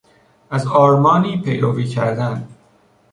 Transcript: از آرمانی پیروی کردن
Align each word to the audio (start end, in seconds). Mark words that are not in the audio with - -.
از 0.49 0.67
آرمانی 0.67 1.41
پیروی 1.41 1.87
کردن 1.87 2.47